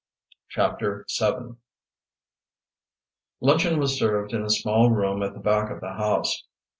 CHAPTER 0.49 1.05
VII 1.19 1.57
Luncheon 3.39 3.77
was 3.77 3.99
served 3.99 4.33
in 4.33 4.43
a 4.43 4.49
small 4.49 4.89
room 4.89 5.21
at 5.21 5.35
the 5.35 5.39
back 5.39 5.69
of 5.69 5.79
the 5.79 5.93
house. 5.93 6.43